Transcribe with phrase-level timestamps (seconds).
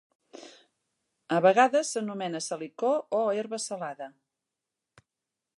[1.35, 4.13] A vegades s'anomena salicor o herba salada.